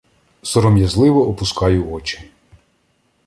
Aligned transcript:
Сором'язливо 0.41 1.29
опускаю 1.29 1.83
очі. 1.91 2.31